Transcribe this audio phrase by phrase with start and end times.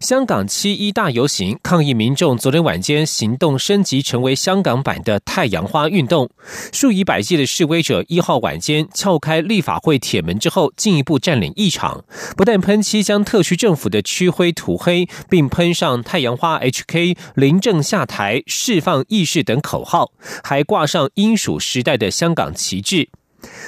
[0.00, 6.30] 香港七一大游行抗议民众昨天晚间行动升级成为香港版的太阳花运动，
[6.72, 12.04] 数以百计的示威者一号晚间撬开立法会铁门之后，进一步占领议场，
[12.36, 20.12] 不但喷漆将特区政府的区徽涂黑，并喷上太阳花 HK、临政下台、释放意识等口号，
[20.42, 23.08] 还挂上英属时代的香港旗帜。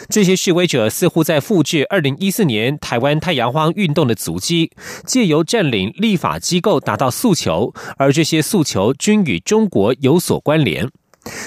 [0.08, 4.70] 这些示威者似乎在复制二零一四年台湾太阳花运动的足迹，
[5.06, 10.90] 借由占领立法机构达到诉求，而这些诉求均与中国有所关联。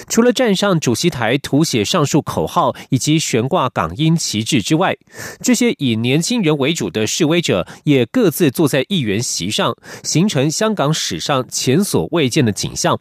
[0.08, 4.96] 除了站上主席台涂写上述口号以及悬挂港英旗帜之外，
[5.42, 13.00] 这些以年轻人为主的示威者也各自坐在议员席上，形成香港史上前所未见的景象。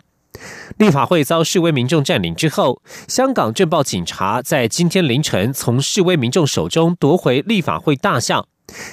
[0.78, 8.44] 立法会遭示威民众占领之后，香港政报警察在今天凌晨从示威民众手中夺回立法会大厦。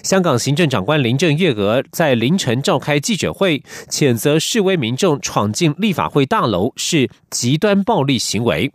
[0.02, 8.72] 香港行政长官林郑月娥在凌晨召开记者会，谴责示威民众闯进立法会大楼是极端暴力行为。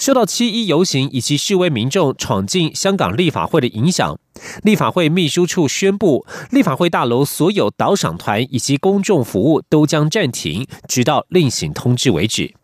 [0.00, 4.18] 受到七一游行以及示威民众闯进香港立法会的影响，
[4.62, 12.54] 立法会秘书处宣布，立法会大楼所有导赏团以及公众服务都将暂停，直到另行通知为止。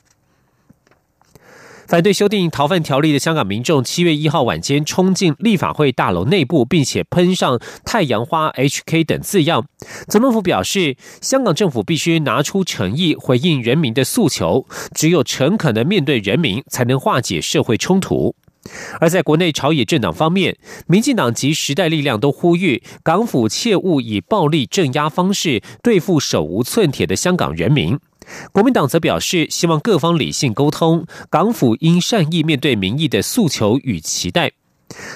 [1.88, 9.64] 反对修订逃犯条例的香港民众，七月一号晚间冲进立法会大楼内部，并且喷上“太阳花 HK” 等字样。
[10.08, 18.34] 总统府表示，香港政府必须拿出诚意回应人民的诉求，只有诚恳的面对人民，才能化解社会冲突。
[18.98, 20.56] 而在国内朝野政党方面，
[20.88, 27.96] 民进党及时代力量都呼吁港府切勿以暴力镇压方式对付手无寸铁的香港人民。
[28.53, 34.53] 国民党则表示，希望各方理性沟通，港府应善意面对民意的诉求与期待。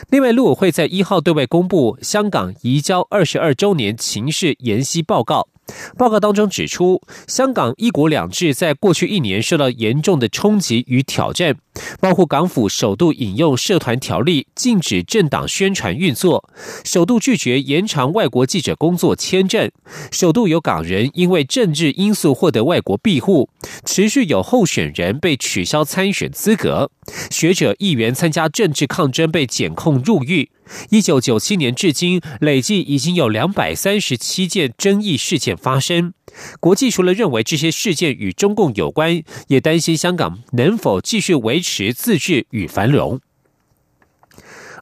[0.08, 5.49] 另外，陆委会在一号对外公布香港移交二十二周年情势研析报告。
[5.96, 11.56] 报告当中指出，香港一国两制在过去一年受到严重的冲击与挑战，
[12.00, 16.48] 包括港府首度引用社团条例禁止政党宣传运作，
[16.84, 19.70] 首度拒绝延长外国记者工作签证，
[20.10, 23.48] 首度有港人因为政治因素获得外国庇护，
[23.84, 26.90] 持续有候选人被取消参选资格，
[27.30, 30.50] 学者议员参加政治抗争被检控入狱。
[30.90, 36.14] 一九九七年至今，累计已经有两百三十七件争议事件发生。
[36.60, 43.20] 国际除了认为这些事件与中共有关，也担心香港能否继续维持自治与繁荣。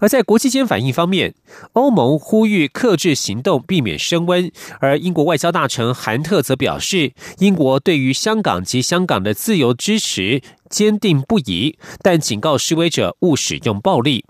[0.00, 1.34] 而在国际间反应方面，
[1.72, 4.50] 欧盟呼吁克制行动，避免升温；
[4.81, 14.25] 而英国外交大臣韩特则表示，英国对于香港及香港的自由支持坚定不移，但警告示威者勿使用暴力。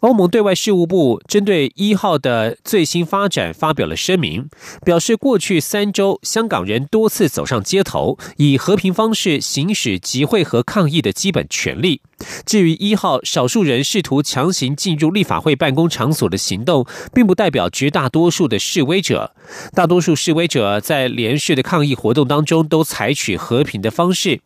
[0.00, 4.48] 欧盟对外事务部针对一号的最新发展发表了声明，
[4.84, 12.00] 表示过去三周香港人多次走上街头，以和平方式行使集会和抗议的基本权利。
[12.46, 19.34] 至于一号少数人试图强行进入立法会办公场所的行动，并不代表绝大多数的示威者。
[19.74, 24.40] 大多数示威者在连续的抗议活动当中都采取和平的方式。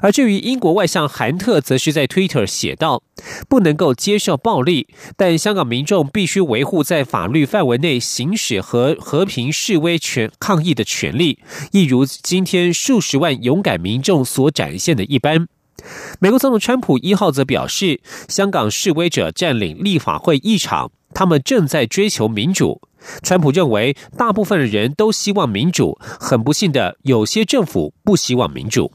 [0.00, 3.02] 而至于英国外相韩特，则是在 Twitter 写道
[3.48, 11.38] ：“不能够接受暴力，但香港民众必须维护在法律范围内行使和和平示威权抗议的权利，
[11.72, 15.46] 一如今天数十万勇敢民众所展现的一般。”
[16.20, 22.80] 美国总统川普一号则表示：“香港示威者占领立法会议场，他们正在追求民主。”
[23.20, 28.92] 川普认为，大部分的人都希望民主，很不幸的，有些政府不希望民主。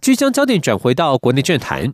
[0.00, 1.92] 即将焦点转回到国内政坛，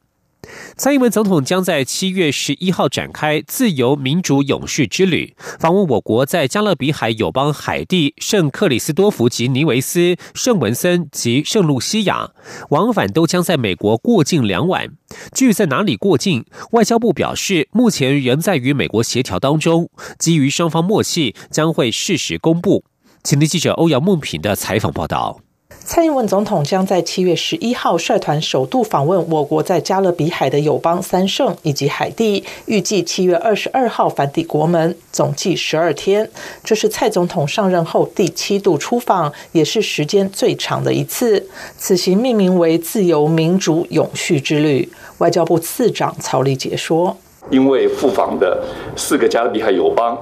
[0.77, 12.31] 蔡英文总统将在七月十一号展开自由民主勇士之旅，访问我国在加勒比海友邦海地圣克里斯多福及尼维斯、圣文森及圣露西亚，
[12.71, 14.91] 往返都将在美国过境两晚。
[15.33, 22.85] 至于在哪里过境，外交部表示，目前仍在与美国协调当中，基于双方默契，将会适时公布。
[23.25, 25.41] 请听记者欧阳梦平的采访报道。
[25.69, 36.31] 蔡英文总统将在七月十一号率团首度访问我国在加勒比海的友邦三圣以及海地，预计七月二十二号返抵国门，总计十二天。
[36.63, 41.49] 这是蔡总统上任后第七度出访，也是时间最长的一次。
[41.77, 44.89] 此行命名为“自由民主永续之旅”。
[45.19, 47.17] 外交部次长曹立杰说
[47.51, 48.63] ：“因为赴访的
[48.97, 50.17] 四个加勒比海友邦，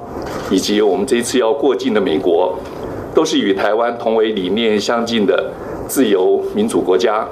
[0.50, 2.56] 以及我们这次要过境的美国。”
[3.14, 5.52] 都是与台湾同为理念相近的
[5.86, 7.26] 自由民主国家，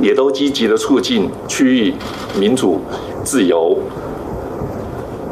[0.00, 1.94] 也都积极的促进区域
[2.38, 2.80] 民主
[3.24, 3.78] 自由。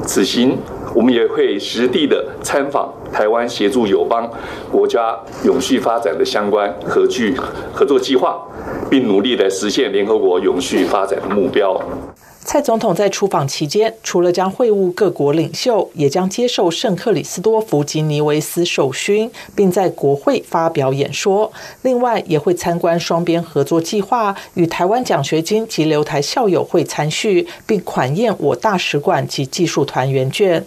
[0.04, 0.56] 此行，
[0.94, 4.26] 我们也会实地的参访台湾，协助友邦
[4.72, 7.36] 国家永续发展的相关合具
[7.74, 8.40] 合作计划，
[8.88, 11.78] 并努力的实现联合国永续发展的目标。
[12.50, 21.52] 蔡总统在出访期间，除了将会晤各国领袖，也将接受圣克里斯多福及尼维斯授勋，并在国会发表演说。
[21.82, 30.64] 另外，也会参观双边合作计划，与台湾奖学金及留台校友会参叙，并款宴我大使馆及技术团员券。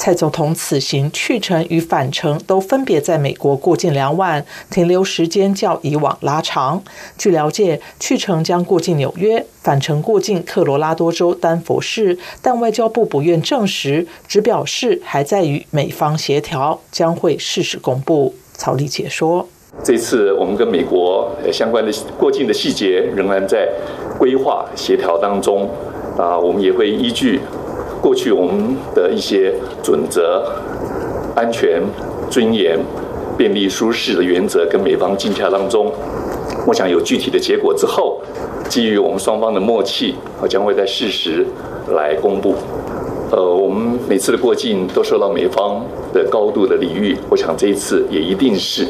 [0.00, 6.82] 蔡总统此行去程与返程都分别在美国过境两晚，停留时间较以往拉长。
[7.18, 18.34] 据了解，去程将过境纽约，返程过境科罗拉多州丹佛市，但外交部不愿证实，只表示还在与美方协调，将会适时公布。
[18.54, 19.46] 曹丽解说：
[19.84, 23.68] 这次我们跟美国相关的过境的细节仍然在
[24.18, 25.68] 规划协调当中，
[26.16, 27.38] 啊，我们也会依据。
[28.00, 30.44] 过去我们的一些准则、
[31.36, 31.82] 安全、
[32.30, 32.78] 尊严、
[33.36, 35.92] 便利、舒适的原则，跟美方竞价当中，
[36.66, 38.20] 我想有具体的结果之后，
[38.68, 41.46] 基于我们双方的默契，我将会在适时
[41.94, 42.54] 来公布。
[43.30, 48.86] 呃，我们每次的过境都受到美方的高度的礼遇，我想这一次也一定是。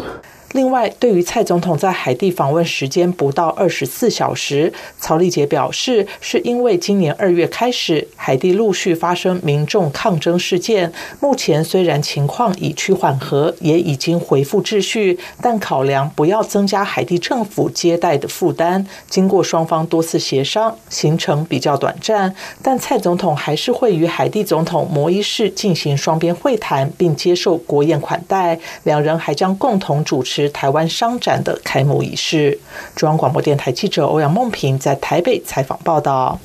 [0.52, 10.93] 另外，对于蔡总统在海地访问时间不到二十四小时，曹丽杰表示，是因为今年二月开始，海地陆续发生民众抗争事件。
[11.20, 22.35] 目前虽然情况已趋缓和，也已经恢复秩序，但考量不要增加海地政府接待的负担，经过双方多次协商，行程比较短暂。
[22.61, 28.58] 但蔡总统还是会与海地总统摩伊士进行双边会谈，并接受国宴款待。
[28.82, 30.39] 两人还将共同主持。
[30.48, 32.58] 台湾商展的开幕仪式。
[32.96, 36.40] 中央广播电台记者欧阳梦平在台北采访报道。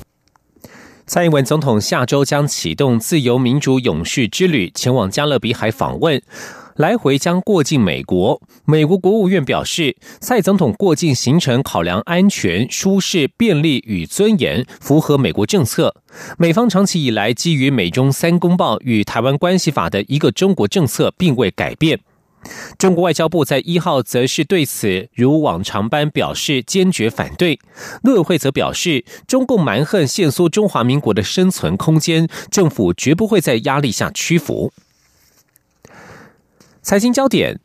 [1.06, 6.20] 蔡英文总统下周将启动自由民主永续之旅，前往加勒比海访问，
[6.74, 8.42] 来回将过境美国。
[8.64, 15.94] 美国国务院表示，蔡总统过境行程考量安全、舒适、便利与尊严，符合美国政策。
[16.38, 22.00] 美方长期以来基于美中三公报与台湾关系法的一个中国政策，并未改变。
[22.78, 27.58] 中国外交部在一号则是对此如往常般表示坚决反对。
[28.02, 34.72] 陆委会则表示，中共蛮横限缩中华民国的生存空间，政府绝不会在压力下屈服。
[36.82, 37.58] 财经焦点。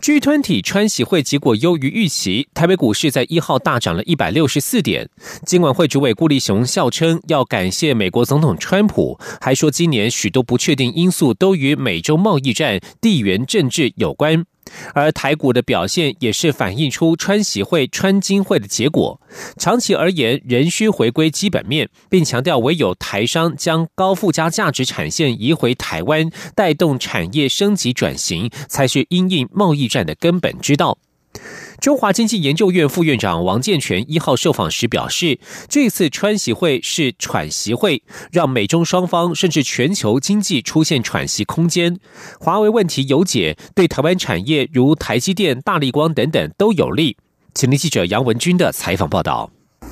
[0.00, 5.08] G 吞体川喜会结果优于预期，台北股市在一号大涨了一百六十四点。
[5.44, 14.44] 金管会主委顾立雄笑称要感谢美国总统川普，还说今年许多不确定因素都与美洲贸易战、地缘政治有关。
[14.94, 19.20] 而台股的表现也是反映出川喜会、川金会的结果。
[19.56, 30.98] 长期而言，仍需回归基本面，并强调唯有台商将高附加价值产线移回台湾，带动产业升级转型，才是因应贸易战的根本之道。
[31.80, 41.96] 中华经济研究院副院长王健全一号受访时表示，这次川习会是喘息会，让美中双方甚至全球经济出现喘息空间。
[42.40, 47.16] 华为问题有解，对台湾产业如台积电、大力光等等都有利。
[47.54, 49.48] 请听记者杨文军的采访报道。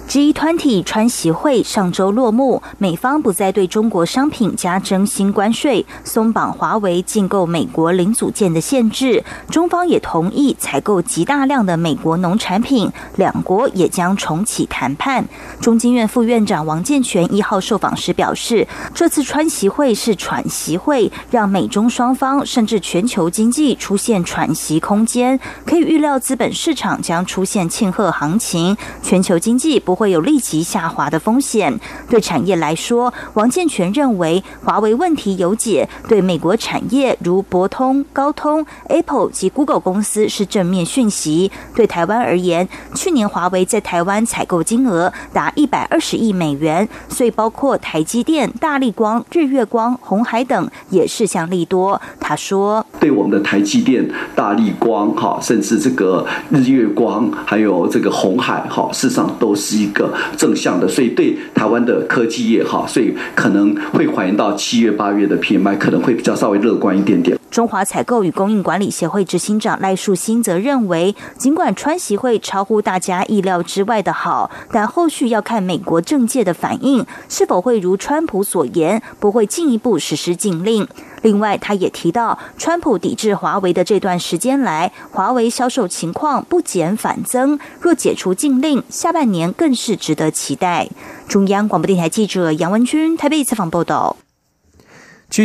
[0.09, 15.25] G20 川习会上周落幕，美方不再对中国商品加征新关税，松绑华为进购美国零组件的限制，中方也同意采购极大量的美国农产品，两国也将重启谈判。
[15.61, 30.07] 中经院副院长王健全一号受访时表示，这次川习会是喘息会，让美中双方甚至全球经济出现喘息空间，可以预料资本市场将出现庆贺行情，全球经济不会。
[30.17, 31.79] 有立即下滑的风险。
[32.09, 41.51] 对产业来说，王建全认为华为问题有解，对美国产业如博通、高通、Apple 及 Google 公司是正面讯息。
[41.75, 52.01] 对台湾而言，去年华为在台湾采购金额达一百二十亿美元，所以包括台积电、大力光、日月光、红海等也是向利多。
[52.21, 60.89] 他说：“对我们的台积电、大力光，哈，甚至这个日月光，还有这个红海，哈，事实上都是一个正向的。
[60.89, 80.87] 所以对台湾的科技业，哈，所以可能会反映到七月、八月的 PMI 可能会比较稍微乐观一点点。”中华采购与供应管理协会执行长赖树新则认为，尽管川协会超乎大家意料之外的好，但后续要看美国政界的反应，是否会如川普所言，不会进一步实施禁令。
[81.23, 87.59] 另外，他也提到，川普抵制华为的这段时间来，华为销售情况不减反增。
[87.81, 90.89] 若解除禁令，下半年更是值得期待。
[91.27, 94.17] 中央广播电台记者杨文君台北采访报道。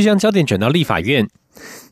[0.04, 1.28] 将焦点转到立法院。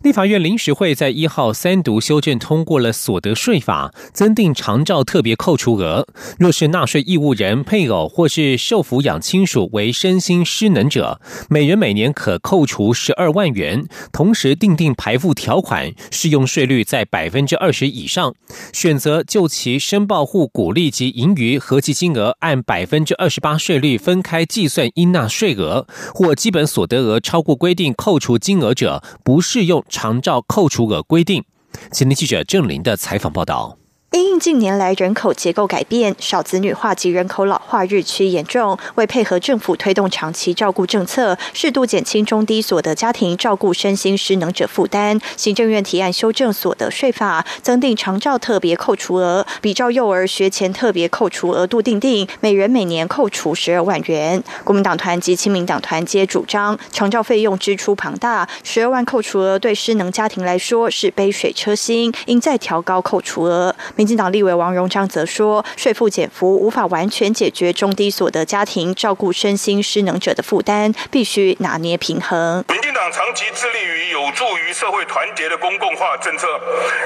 [0.01, 6.07] 立法院临时会在一号三读修正通过了所得税法，增订长照特别扣除额。
[6.37, 13.85] 若是纳税义务人、配偶或是受抚养亲属为身心失能者，每人每年可扣除十二万元。
[14.13, 18.33] 同时订定排付条款，适用税率在百分之二十以上。
[18.71, 29.83] 选择就其申报户股利及盈余合计金额按百分之二十八税率分开计算应纳税额，或基本所得额超过规定扣除金额者，不适用。
[29.89, 31.43] 长照扣除额规定，
[31.91, 33.77] 今天记者郑林的采访报道。
[34.11, 54.43] 因应近年来人口结构改变、少子女化及人口老化日趋严重，为配合政府推动长期照顾政策，适度减轻中低所得家庭照顾身心失能者负担，行政院提案修正所得税法，增订长照特别扣除额，比照幼儿学前特别扣除额度定定，每人每年扣除十二万元。
[54.63, 63.75] 国民党团及亲民党团皆主张，长照费用支出庞大，十二万扣除额对失能家庭来说是杯水车薪，应再调高扣除额。
[63.99, 72.63] 民进党立委王荣章则说，税负减幅无法完全解决中低所得家庭照顾身心失能者的负担，必须拿捏平衡。
[72.69, 76.47] 民进党长期致力于有助于社会团结的公共化政策，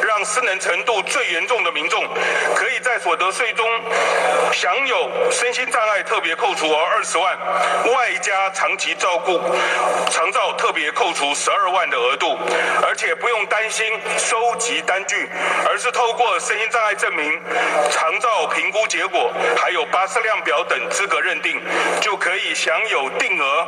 [0.07, 2.00] 让失能程度最严重的民众
[2.53, 3.65] 可以在所得税中
[4.51, 7.35] 享有身心障碍特别扣除额二十万，
[7.89, 9.41] 外加长期照顾
[10.12, 12.38] 长照特别扣除十二万的额度，
[12.85, 13.83] 而且不用担心
[14.19, 15.27] 收集单据，
[15.65, 17.23] 而是透过身心障碍证明、
[17.89, 21.59] 长照评估结果，还有巴氏量表等资格认定，
[22.01, 23.67] 就可以享有定额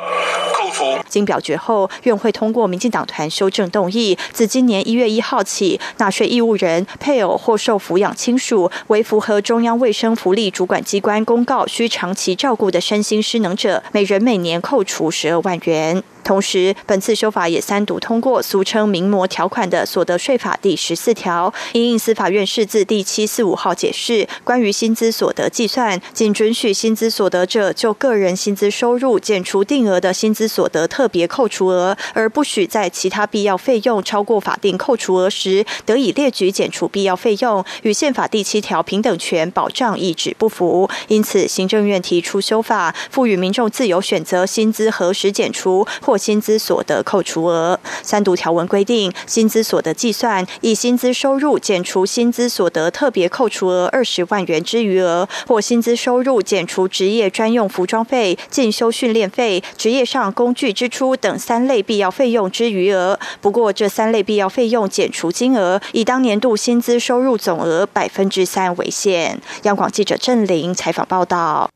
[0.53, 0.99] 扣除。
[1.07, 16.03] 经表决后，院会通过民进党团修正动议，自今年一月一号起，纳税义务人、配偶或受抚养亲属为符合中央卫生福利主管机关公告需长期照顾的身心失能者，每人每年扣除十二万元。
[16.25, 40.89] 同时，本次修法也三读通过俗称“名模条款”的所得税法第十四条，因应司法院释字第七四五号解释，关于薪资所得计算，仅准许薪资所得者就个人薪资收入减除定额的薪资所得特别扣除额，而不许在其他必要费用超过法定扣除额时，得以列举减除必要费用，与宪法第七条平等权保障一旨不符。
[41.07, 46.14] 因此，行政院提出修法，赋予民众自由选择薪资何时减除或。
[46.17, 63.19] 薪资所得扣除额三读条文规定，薪资所得计算以薪资收入减除薪资所得特别扣除额二十万元之余额，或薪资收入减除职业专用服装费、进修训练费、职业上工具支出等三类必要费用之余额。
[63.41, 69.39] 不过，这三类必要费用减除金额以当年度薪资收入总额百分之三为限。
[69.63, 71.74] 央广记者郑玲采访报道。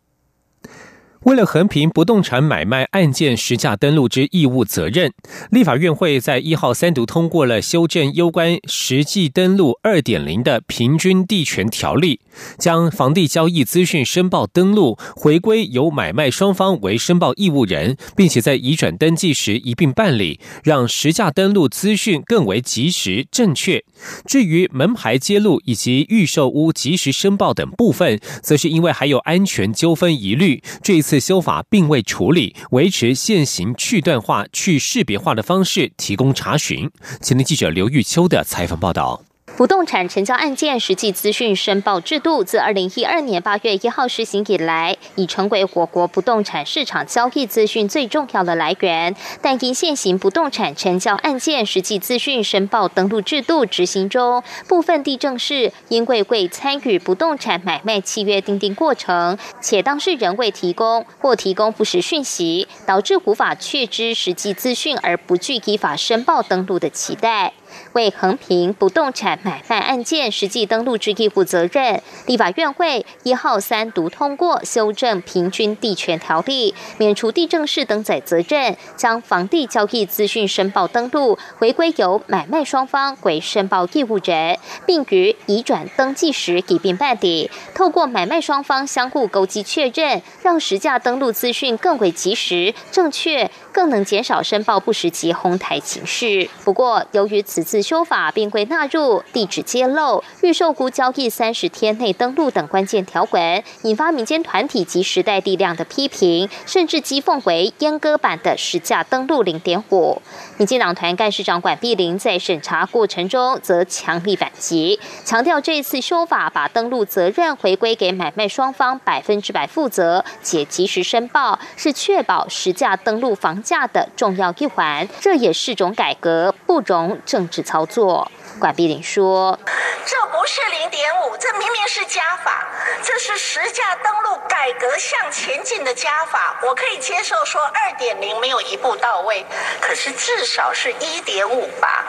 [1.23, 5.11] 为了横平不动产买卖案件实价登录之义务责任，
[5.51, 12.21] 立法院会在一号三读通过了修正有关实际登录二点零的平均地权条例，
[12.57, 23.83] 将房地交易资讯申报登录回归由买卖双方为申报义务人，并且在移转登记时一并办理，让实价登录资讯更为及时正确。
[24.25, 31.19] 至于门牌揭露以及预售屋及时申报等部分，则是因为还有安全纠纷疑虑，这一次。
[31.29, 36.89] 修法并未处理，维持现行去段化、去识别化的方式提供查询。
[37.21, 39.28] 前天记者刘玉秋的采访报道。
[39.59, 49.13] 不动产成交案件实际资讯申报制度自二零一二年八月一号实行以来，已成为我国不动产市场交易资讯最重要的来源。
[49.41, 67.51] 但因现行不动产成交案件实际资讯申报登录制度执行中，部分地政士因为未参与不动产买卖契约订定过程，且当事人未提供或提供不实讯息，导致无法确知实际资讯而不具依法申报登录的期待。
[67.93, 87.49] 为横平不动产买卖案件实际登录之义务责任，立法院会一号三读通过修正平均地权条例，免除地政士登载责任，将房地交易资讯申报登录回归由买卖双方为申报义务人，并于移转登记时一并办理。
[87.73, 96.49] 透过买卖双方相互勾稽确认，让实价登录资讯更为及时、正确，更能减少申报不实及哄抬情绪。
[96.63, 110.19] 不过，由于此次修法并未纳入地址揭露、预售估交易三十天内登录等关键条文，引发民间团体及时代力量的批评，甚至讥讽为阉割版的实价登录零点五。
[110.57, 125.07] 民进党团干事长管碧玲在审查过程中则强力反击，强调这次修法把登录责任回归给买卖双方百分之百负责，且及时申报，是确保实价登录房价的重要一环。
[125.19, 128.29] 这也是种改革，不容政只操作。
[128.57, 129.57] 管碧玲说
[130.05, 132.67] ：“这不是零点五，这明明是加法，
[133.03, 136.57] 这是实价登录改革向前进的加法。
[136.63, 139.45] 我可以接受说二点零没有一步到位，
[139.79, 142.03] 可是至少是一点五吧？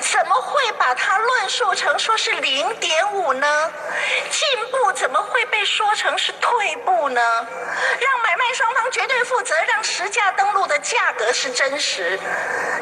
[0.00, 3.70] 怎么会把它论述成说是零点五呢？
[4.30, 7.20] 进步怎么会被说成是退步呢？
[7.20, 12.18] 让买卖双方绝对负责，让实价登录的价格是真实，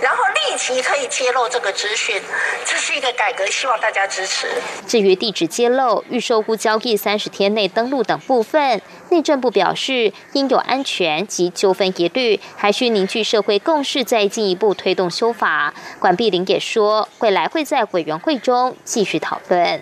[0.00, 2.23] 然后立即可以揭露这个资讯，
[2.65, 4.47] 这是一个。”改革希望大家支持。
[4.87, 15.75] 至于地址揭露、预售户交易三十天内登录等部分，内政部表示，应有安全及纠纷疑虑，还需凝聚社会共识，再进一步推动修法。
[15.99, 19.81] 管碧玲也说，未来会在委员会中继续讨论。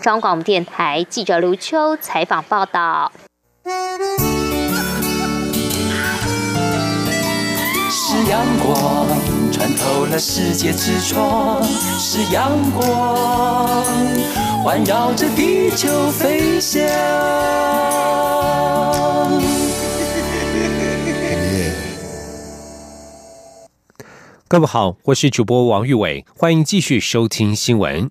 [0.00, 3.12] 中广电台记者刘秋采访报道。
[7.90, 9.31] 是阳光。
[9.74, 13.84] 透了世界之窗是阳光，
[14.62, 16.82] 环绕着地球飞翔。
[24.48, 28.10] 各位好，我是主播王玉伟，欢迎继续收听新闻。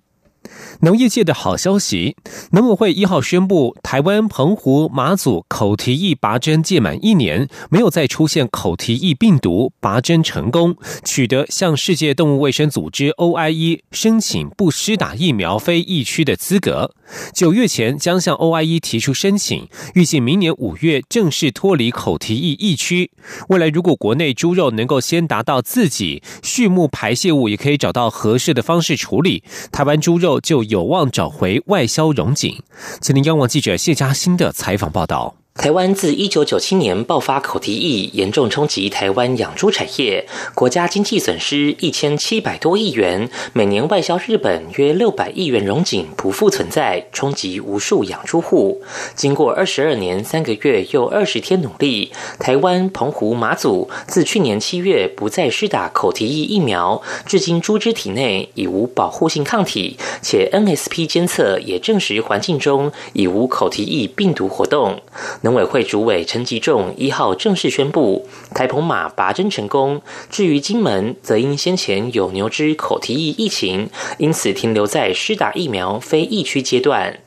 [0.84, 2.16] 农业界的好消息，
[2.50, 10.74] 农委会一号宣布，台湾澎湖、马祖口蹄疫拔针届满一年，没有再出现口蹄疫病毒，拔针成功，
[11.04, 16.92] 取得向世界动物卫生组织 OIE 申请不施打疫苗非疫区的资格。
[17.32, 23.12] 九月前将向 OIE 提出申请，预计明年五月正式脱离口蹄疫疫区。
[23.50, 30.64] 未来如果国内猪肉能够先达到自己畜牧排泄物，也可以找到合适的方式处理，台湾猪肉就。
[30.72, 32.62] 有望找回外销荣景。
[33.00, 35.41] 吉林央网记者谢佳欣的采访报道。
[35.54, 48.82] 台湾自一九九七年爆发口蹄疫，严重冲击台湾养猪产业，国家经济损失一千七百多亿元，每年外销日本约六百亿元荣景不复存在，冲击无数养猪户。
[49.14, 65.02] 经过二十二年三个月又二十天努力，台湾澎湖马祖自去年七月不再施打口蹄疫疫苗，至今猪只体内已无保护性抗体，且 NSP 监测也证实环境中已无口蹄疫病毒活动。
[65.42, 70.00] 农委会主委陈吉仲一号正式宣布，台澎马拔针成功。
[70.30, 77.18] 至于金门，则因先前有牛只口蹄疫疫情，因此停留在施打疫苗非疫区阶段。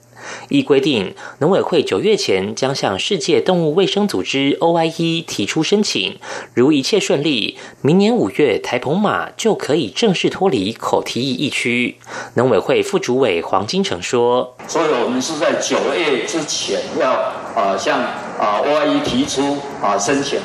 [0.50, 6.18] 依规定，农委会九月前将向世界动物卫生组织 OIE 提出申请，
[6.54, 11.98] 如一切顺利，明年五月台澎马就可以正式脱离口蹄疫疫区。
[12.36, 17.12] 农委会副主委黄金城说：“所以我们是在九月之前要
[17.56, 20.40] 啊向啊 OIE 提出啊申请，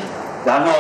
[0.45, 0.73] 然后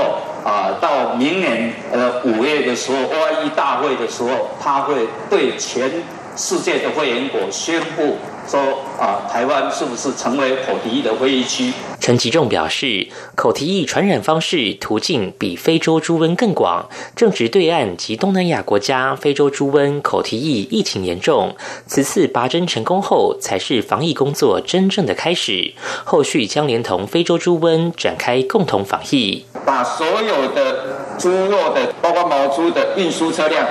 [0.44, 5.90] 啊到明年呃五月的时候 OIE 大会的时候，他会对全
[6.36, 8.16] 世界的会员国宣布。”
[8.48, 8.58] 说
[8.98, 11.72] 啊，台湾是不是成为口蹄疫的会疫区？
[12.00, 21.54] 陈吉仲表示，口蹄疫传染方式途径比非洲猪瘟更广，正值对岸及东南亚国家非洲猪瘟、口蹄疫疫情严重。
[21.86, 25.72] 此次拔针成功后，才是防疫工作真正的开始。
[26.04, 33.64] 后续将连同非洲猪瘟展开共同防疫，把所有的猪肉的，包括毛猪的运输车辆，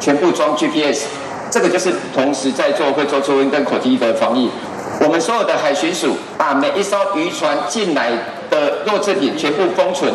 [0.00, 1.06] 全部装 GPS。
[1.54, 4.50] 这个就是同时在做会做出跟口蹄疫的防疫。
[5.00, 8.10] 我们所有的海巡署把每一艘渔船进来
[8.50, 10.12] 的弱制品全部封存，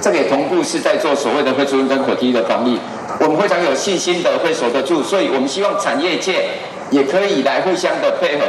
[0.00, 2.76] 这个也同步是在做所谓的会出跟口蹄疫的防疫。
[3.20, 6.46] 我们非常有信心的会守得住，所以我们希望产业界
[6.90, 8.44] 也可以来互相的配合。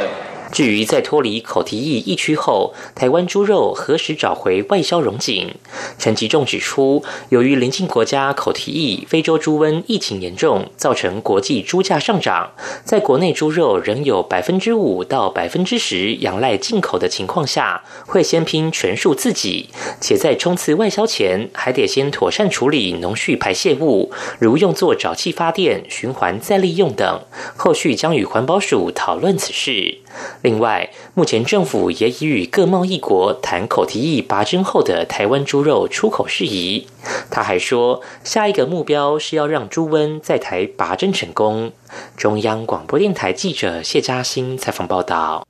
[0.52, 5.54] 至于在脱离口蹄疫疫区后，台湾猪肉何时找回外销荣景？
[5.98, 12.52] 陈吉仲指出，由于邻近国家口蹄疫、非洲猪瘟疫情严重，造成国际猪价上涨，
[12.84, 19.70] 在国内猪肉仍有百分之五到百分之十仰赖进口的情况下，会先拼全数自己，
[20.02, 27.22] 且在冲刺外销前，还得先妥善处理农畜排泄物，如用作沼气发电、循环再利用等。
[27.56, 30.01] 后续将与环保署讨论此事。
[30.42, 36.86] 另外，目前政府也已与各贸易国谈口提议拔针后的台湾猪肉出口事宜。
[37.30, 41.72] 他还说，下一个目标是要让猪瘟在台拔针成功。
[42.16, 45.46] 中央广播电台记者谢嘉欣采访报道。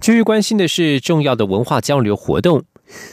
[0.00, 2.62] 继续关心的是重要的文化交流活动。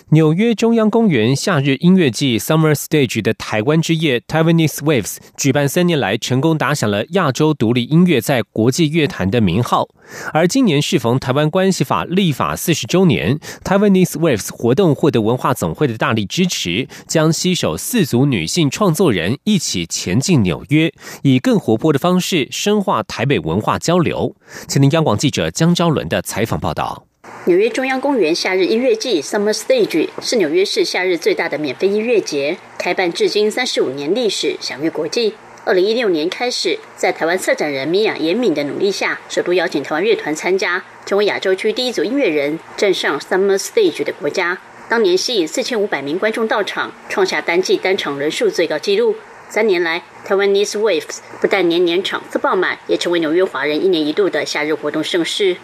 [0.10, 9.88] 纽约中央公园夏日音乐季 （Summer Stage） 的台湾之夜 （Taiwanese Waves） 举办三年来，成功打响了亚洲独立音乐在国际乐坛的名号。
[10.34, 24.36] 而今年适逢台湾关系法立法四十周年，Taiwanese Waves 活动获得文化总会的大力支持，将携手四组女性创作人一起前进纽约，以更活泼的方式深化台北文化交流。
[24.68, 27.06] 请听央广记者江昭伦的采访报道。
[27.46, 35.34] 纽约中央公园夏日音乐季 （Summer Stage） 是纽约市夏日最大的免费音乐节，开办至今三十五年历史，享誉国际。
[35.66, 44.58] 二零一六年开始，在台湾策展人米娅严敏的努力下，首度邀请台湾乐团参加，成为亚洲区第一组音乐人站上 Summer Stage 的国家。
[44.88, 49.18] 当年吸引四千五百名观众到场，创下单季单场人数最高纪录。
[49.50, 55.58] 三年来，台湾 Nice Waves 不但年年场次爆满，也成为纽约华人一年一度的夏日活动盛事。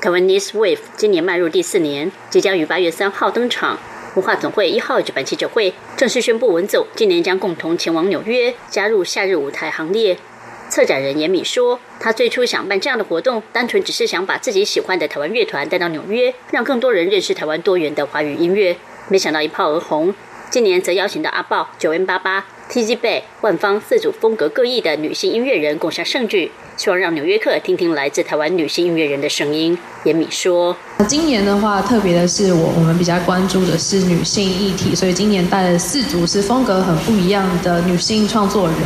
[0.00, 3.78] 台湾 Nice Wave 今年迈入第四年，即将于八月三号登场。
[4.14, 10.16] 文化总会一号举办记者会，正式宣布文总今年将共同前往纽约，加入夏日舞台行列。
[10.70, 18.74] 策展人严敏说，他最初想办这样的活动，单纯只是想把自己喜欢的台湾乐团带到纽约，让更多人认识台湾多元的华语音乐。
[19.08, 20.14] 没想到一炮而红，
[20.48, 22.46] 今年则邀请到阿豹、九 N 八八。
[22.70, 22.94] T.G.
[22.94, 29.76] 贝、万方四组风格各异的女性音乐人共襄盛举，希望让纽约客听听来自台湾女性音乐人的声音。
[30.04, 30.76] 严敏说
[31.08, 38.76] ：“今年的话，特别的是我我们比较关注的是女性议题，所以今年带了四组是风格很不一样的女性创作人，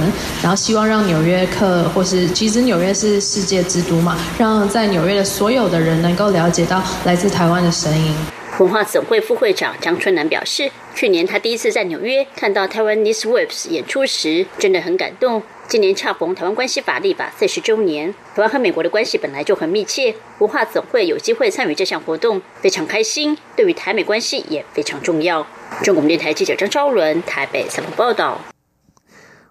[0.43, 8.15] 然后希望让纽约客或是其实纽约是世界之都嘛，让在纽约的所有的人能够了解到来自台湾的声音。”
[8.61, 15.43] 文化总会副会长张春南表示，去年他第一次在纽约看到台湾 Nice Waves 演出时，真的很感动。
[15.67, 23.37] 今年恰逢台湾关系法立法四十周年，台湾和美国的关系本来就很密切，文化总会有机会参与这项活动，非常开心。
[23.57, 25.45] 对于台美关系也非常重要。
[25.83, 28.41] 中国电台记者张昭伦台北采访报道。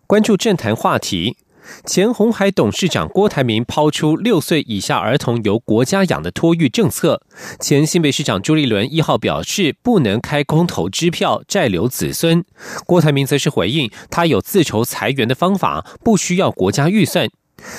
[0.08, 1.36] 关注政坛话题。
[1.86, 7.22] 前红海董事长郭台铭抛出六岁以下儿童由国家养的托育政策。
[7.60, 12.44] 前新北市长朱立伦一号表示，不能开空头支票债留子孙。
[12.86, 17.30] 郭台铭则是回应，他有自筹裁员的方法，不需要国家预算。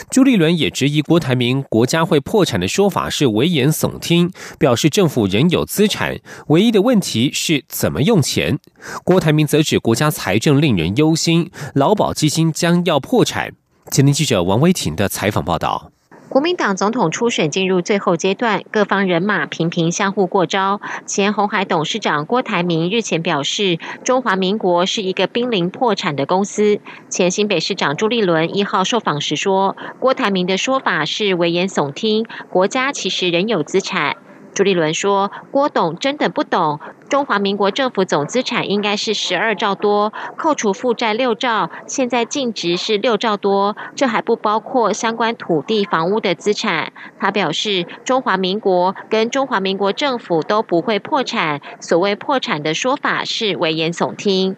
[0.09, 8.59] 朱立伦也质疑郭台铭国家会破产的说法是危言耸听，表示政府仍有资产，唯一的问题是怎么用钱。
[9.05, 13.53] 郭台铭则指国家财政令人忧心，劳保基金将要破产。
[13.91, 15.93] 前天记者王威婷的采访报道：
[16.31, 20.81] 国民党总统初选进入最后阶段，各方人马频频相互过招。
[21.07, 26.81] 前红海董事长郭台铭日前表示，中华民国是一个濒临破产的公司。
[27.11, 34.17] 前新北市长朱立伦一号受访时说，郭台铭的说法是危言耸听，国家其实仍有资产。
[34.55, 54.55] 朱立伦说：“郭董真的不懂，中华民国政府总资产应该是十二兆多，扣除负债六兆，现在净值是六兆多，这还不包括相关土地、房屋的资产。”他表示：“中华民国跟中华民国政府都不会破产，所谓破产的说法是危言耸听。”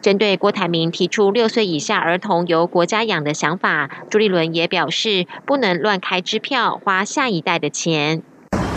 [0.00, 8.22] 针对郭台铭提出六岁以下儿童由国家养的想法，朱立伦也表示：“不能乱开支票，花下一代的钱。”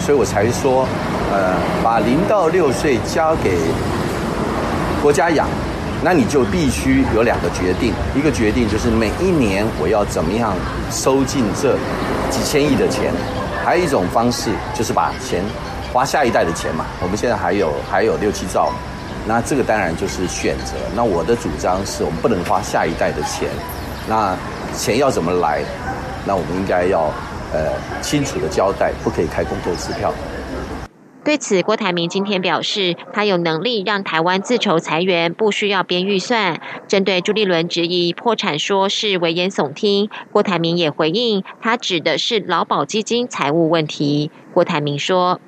[0.05, 0.87] 所以我才说，
[1.33, 3.57] 呃，把零到六岁交给
[5.01, 5.47] 国家养，
[6.03, 10.53] 那你就必须有两个决定，一个决定就是每一年我要怎么样
[10.91, 11.75] 收进这
[12.29, 13.11] 几千亿的钱，
[13.63, 15.43] 还有一种方式就是把钱
[15.91, 16.85] 花下一代的钱嘛。
[17.01, 18.71] 我们现在还有 还有六七兆，
[19.25, 20.73] 那这个当然就是选择。
[20.95, 23.49] 那我的主张是我们不能花下一代的钱，
[24.07, 24.37] 那
[24.77, 25.63] 钱要怎么来？
[26.27, 27.11] 那我们应该要
[27.55, 30.13] 呃清楚的交代，不可以开空头支票。
[31.23, 36.61] 对此，郭台铭今天表示，他有能力让台湾自筹裁员，不需要编预算。
[36.87, 44.29] 针对朱立伦质疑破产说是危言耸听，郭台铭也回应，他指的是劳保基金财务问题。
[44.53, 45.39] 郭台铭说：“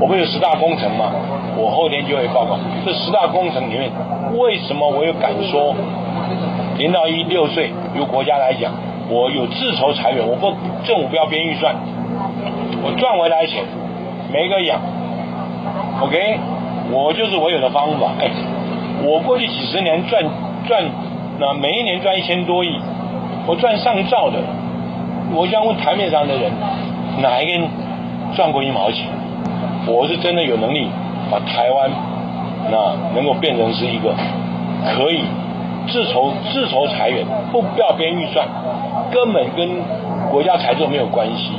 [0.00, 1.12] 我们有十大工程嘛，
[1.58, 2.58] 我后天就会报告。
[2.86, 3.92] 这十大工程里面，
[4.38, 5.76] 为什么我有敢说
[6.78, 8.72] 零到一六岁由国家来讲，
[9.08, 10.52] 我有自筹财源，我不
[10.84, 11.74] 政府不要编预算，
[12.82, 13.64] 我赚回来钱
[14.32, 14.80] 没个养。”
[16.02, 16.38] OK，
[16.90, 18.12] 我就是我有的方法。
[18.20, 18.30] 哎，
[19.02, 20.22] 我过去几十年赚
[20.66, 20.84] 赚，
[21.38, 22.68] 那每一年赚一千多亿，
[23.46, 24.38] 我赚上兆的。
[25.34, 26.52] 我想问台面上的人，
[27.20, 27.68] 哪一个人
[28.34, 29.06] 赚过一毛钱？
[29.86, 30.88] 我是真的有能力
[31.30, 31.90] 把台湾
[32.70, 34.12] 那能够变成是一个
[34.96, 35.24] 可以
[35.88, 38.46] 自筹自筹裁员，不不要编预算，
[39.12, 39.82] 根本跟
[40.30, 41.52] 国家财政没有关系，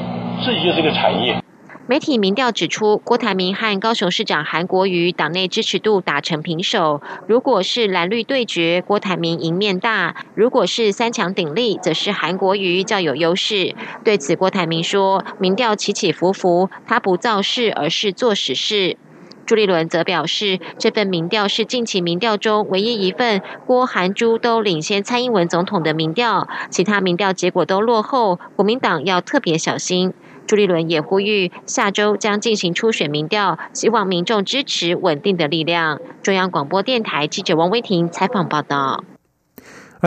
[0.44, 1.42] 自己就是个产业。
[1.90, 7.02] 媒体民调指出，郭台铭和高雄市长韩国瑜党内支持度打成平手。
[7.28, 13.74] 如果是蓝绿对决，郭台铭赢面大；如果是三强鼎立，则是韩国瑜较有优势。
[14.04, 18.98] 对此，郭台铭说：“民调起起伏伏，他不造势，而是做实事。”
[19.48, 30.14] 朱立伦则表示，这份民调是近期民调中唯一一份郭、韩、朱都领先蔡英文总统的民调，其他民调结果都落后，国民党要特别小心。
[30.46, 36.02] 朱立伦也呼吁，下周将进行初选民调，希望民众支持稳定的力量。
[36.22, 39.06] 中央广播电台记者王威婷采访报道。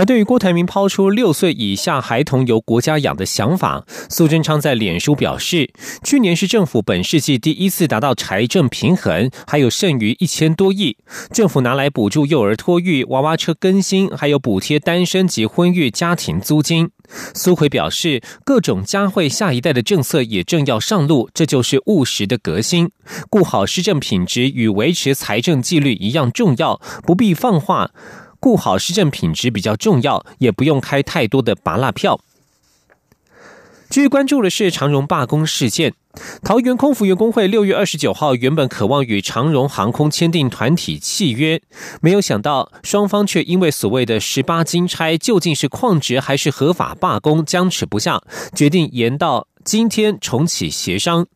[0.00, 5.70] 而对于郭台铭抛出六岁以下孩童由国家养的想法，苏贞昌在脸书表示，
[6.02, 10.96] 去年是政府本世纪第一次达到财政平衡，还有剩余一千多亿，
[11.34, 16.88] 政府拿来补助幼儿托育、娃娃车更新，还有补贴单身及婚育家庭租金。
[17.34, 22.90] 苏奎表示，各种加惠下一代的政策也正要上路，这就是务实的革新。
[23.28, 27.90] 顾好施政品质与维持财政纪律一样重要，不必放话。
[28.40, 32.18] 顾好施政品质比较重要，也不用开太多的拔蜡票。
[33.88, 35.94] 继续关注的是长荣罢工事件。
[36.42, 41.60] 桃园空服员工会六月二十九号原本渴望与长荣航空签订团体契约，
[42.00, 48.22] 没有想到双方却因为所谓的十八金钗究竟是旷职还是合法罢工僵持不下，
[48.54, 51.26] 决定延到今天重启协商。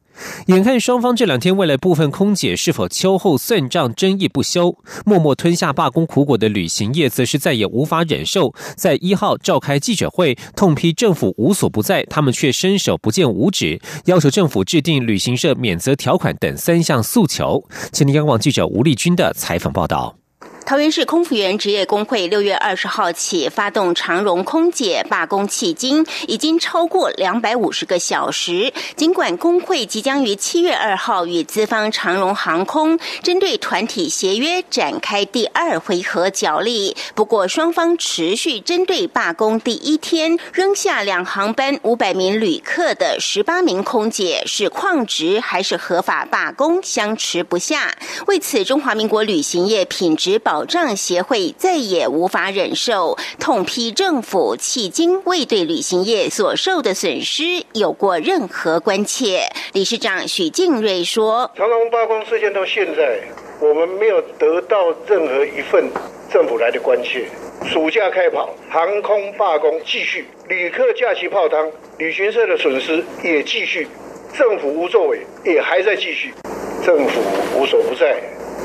[0.46, 17.64] 眼看双方这两天为了部分空姐是否秋后算账争议不休，默默吞下罢工苦果的旅行业则是再也无法忍受，在一号召开记者会，痛批政府无所不在，他们却伸手不见五指，要求政府制定旅行社免责条款等三项诉求。
[17.92, 20.23] 请听央广记者吴丽君的采访报道。
[20.66, 28.72] 桃园市空服员职业工会六月二十号起发动长荣空姐罢工，迄今已经超过两百五十个小时。
[28.96, 47.94] 尽管工会即将于七月二号与资方长荣航空针对团体协约展开第二回合角力，不过双方持续针对罢工第一天扔下两航班五百名旅客的十八名空姐是旷职还是合法罢工相持不下。
[48.26, 59.48] 为此，中华民国旅行业品质保保障协会再也无法忍受，痛批政府迄今未对旅行业所受的损失有过任何关切。
[59.72, 63.18] 理事长许敬瑞说：“长隆罢工事件到现在，
[63.58, 65.90] 我们没有得到任何一份
[66.32, 67.26] 政府来的关切。
[67.64, 73.88] 暑假开跑，航空罢工继续，旅客假期泡汤，旅行社的损失也继续，
[74.38, 76.32] 政府无作为也还在继续，
[76.86, 77.20] 政府
[77.58, 78.22] 无所不在。”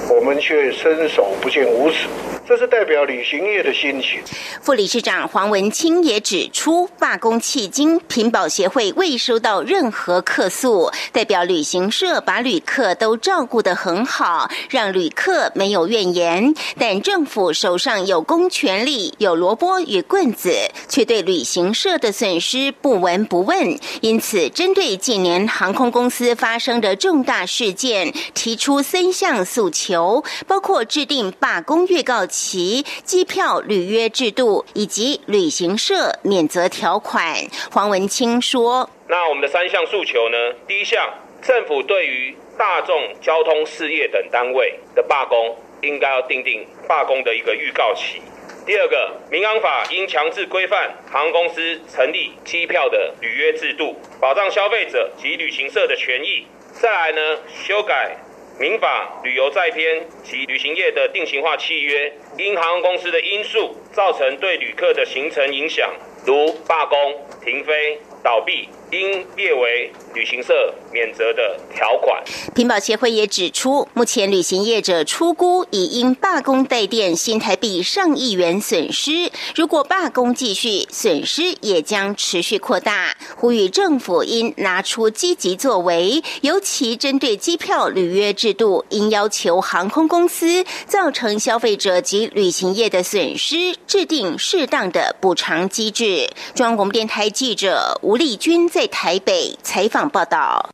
[0.10, 2.08] 我们却伸手不见五指。
[2.48, 4.20] 这是代表旅行业的心情。
[4.60, 16.52] 副理事长黄文清也指出，罢工迄今，品保协会未收到任何客诉，代表旅行社把旅客都照顾得很好，让旅客没有怨言。
[16.80, 20.52] 但政府手上有公权力，有萝卜与棍子，
[20.88, 23.78] 却对旅行社的损失不闻不问。
[24.02, 29.99] 因此，针对近年航空公司发生的重大事件，提出三项诉求，
[30.48, 32.26] 包括制定罢工预告。
[32.30, 37.36] 期机票履约制度以及旅行社免责条款，
[37.72, 40.38] 黄文清说：“那我们的三项诉求呢？
[40.68, 41.10] 第一项，
[41.42, 48.22] 政府对于大众交通事业等单位的罢工，应该要定定罢工的一个预告期。
[48.66, 56.46] 第二个，民航法应强制规范航空公司成立机票的履约制度，保障消费者及旅行社的权益。
[56.80, 58.18] 再来呢，修改。”
[58.60, 65.90] 民法旅游在编及旅行业的定型化契约，因航空公司的因素造成对旅客的行程影响，
[66.26, 66.98] 如罢工、
[67.42, 68.68] 停飞、倒闭。
[68.92, 72.24] 应列为旅行社免责的条款。
[72.56, 83.16] 屏保协会也指出，目前旅行业者出估已因罢工带电新台币上亿元损失，如果罢工继续，损失也将持续扩大。
[83.36, 96.30] 呼吁政府应拿出积极作为，尤其针对机票履约制度，应要求航空公司造成消费者及旅行业的损失，制定适当的补偿机制。
[96.56, 100.70] 中央广播电台记者吴丽君在在台北采访报道。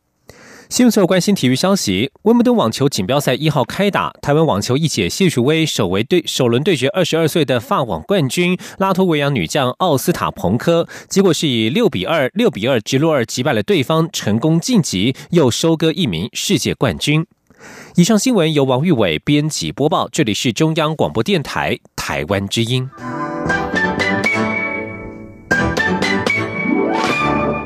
[0.68, 17.26] 新闻所关心体育消息：温布顿网球锦标赛一号开打，台湾网球一姐谢淑薇首为对首轮对决二十二岁的法网冠军拉脱维亚女将奥斯塔彭科，结果是以六比二、六比二直落二击败了对方，成功晋级，又收割一名世界冠军。
[17.96, 22.88] 以上新闻由王玉伟编辑播报，这里是中央广播电台台湾之音。